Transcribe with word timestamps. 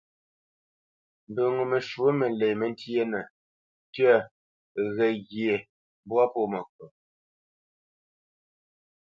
Mbə 1.29 1.43
ŋo 1.53 1.63
məshwǒ 1.71 2.05
məlě 2.19 2.47
məntyénə: 2.59 3.21
tyə̂, 3.93 4.15
ghəghye, 4.95 5.55
mbwâ 6.05 6.23
pô 6.33 6.41
məkot. 6.51 6.93